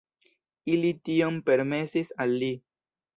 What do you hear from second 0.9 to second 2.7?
tion permesis al li.